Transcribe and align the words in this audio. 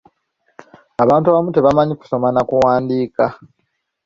Abantu 1.03 1.27
abamu 1.27 1.49
tebamanyi 1.51 1.93
kusoma 2.01 2.27
na 2.31 2.41
kuwandiika. 2.47 3.23